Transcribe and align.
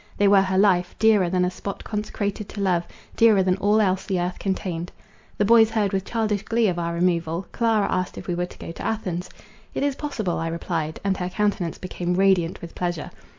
They 0.17 0.27
were 0.27 0.41
her 0.41 0.57
life; 0.57 0.95
dearer 0.97 1.29
than 1.29 1.45
a 1.45 1.51
spot 1.51 1.83
consecrated 1.83 2.49
to 2.49 2.59
love, 2.59 2.87
dearer 3.15 3.43
than 3.43 3.55
all 3.57 3.79
else 3.79 4.03
the 4.03 4.19
earth 4.19 4.39
contained. 4.39 4.91
The 5.37 5.45
boys 5.45 5.69
heard 5.69 5.93
with 5.93 6.05
childish 6.05 6.41
glee 6.41 6.67
of 6.69 6.79
our 6.79 6.95
removal: 6.95 7.45
Clara 7.51 7.85
asked 7.87 8.17
if 8.17 8.25
we 8.25 8.33
were 8.33 8.47
to 8.47 8.57
go 8.57 8.71
to 8.71 8.83
Athens. 8.83 9.29
"It 9.75 9.83
is 9.83 9.93
possible," 9.93 10.39
I 10.39 10.47
replied; 10.47 10.99
and 11.03 11.17
her 11.17 11.29
countenance 11.29 11.77
became 11.77 12.15
radiant 12.15 12.63
with 12.63 12.73
pleasure. 12.73 13.11